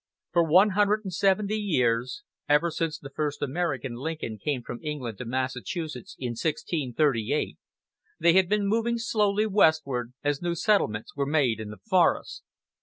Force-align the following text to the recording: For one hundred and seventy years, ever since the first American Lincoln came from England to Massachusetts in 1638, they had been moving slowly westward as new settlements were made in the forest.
For 0.31 0.43
one 0.43 0.71
hundred 0.71 1.01
and 1.03 1.13
seventy 1.13 1.57
years, 1.59 2.23
ever 2.49 2.71
since 2.71 2.97
the 2.97 3.11
first 3.11 3.43
American 3.43 3.93
Lincoln 3.93 4.39
came 4.39 4.63
from 4.63 4.79
England 4.81 5.19
to 5.19 5.25
Massachusetts 5.25 6.15
in 6.17 6.31
1638, 6.31 7.59
they 8.19 8.33
had 8.33 8.49
been 8.49 8.65
moving 8.65 8.97
slowly 8.97 9.45
westward 9.45 10.13
as 10.23 10.41
new 10.41 10.55
settlements 10.55 11.15
were 11.15 11.27
made 11.27 11.59
in 11.59 11.69
the 11.69 11.77
forest. 11.77 12.41